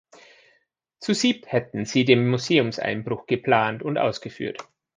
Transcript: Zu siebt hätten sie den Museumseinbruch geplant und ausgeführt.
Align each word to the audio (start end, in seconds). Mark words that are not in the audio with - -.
Zu 0.99 1.13
siebt 1.13 1.51
hätten 1.51 1.85
sie 1.85 2.05
den 2.05 2.27
Museumseinbruch 2.27 3.27
geplant 3.27 3.83
und 3.83 3.99
ausgeführt. 3.99 4.67